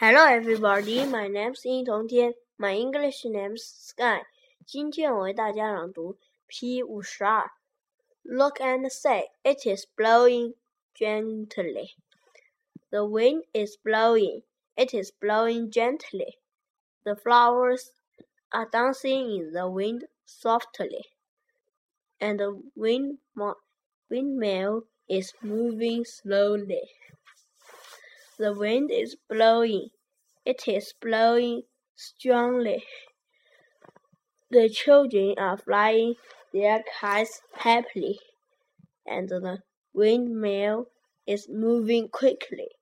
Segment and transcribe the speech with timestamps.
[0.00, 1.04] Hello, everybody.
[1.04, 2.34] My name is 殷同天.
[2.56, 4.22] My English name is Sky.
[4.64, 7.50] 今天我为大家朗读 P 五十二。
[8.22, 10.54] Look and say, it is blowing
[10.94, 11.96] gently.
[12.90, 14.42] The wind is blowing.
[14.76, 16.38] It is blowing gently.
[17.04, 17.90] The flowers
[18.50, 21.06] are dancing in the wind softly.
[22.20, 23.18] And the wind
[24.08, 26.90] windmill is moving slowly.
[28.37, 29.89] The wind is blowing.
[30.45, 31.63] It is blowing
[31.95, 32.85] strongly.
[34.51, 36.15] The children are flying
[36.53, 38.21] their kites happily,
[39.05, 40.91] and the windmill
[41.27, 42.77] is moving quickly.